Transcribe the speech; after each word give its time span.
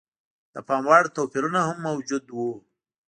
د 0.53 0.55
پاموړ 0.67 1.03
توپیرونه 1.15 1.59
هم 1.67 1.77
موجود 1.87 2.23
و. 2.35 2.37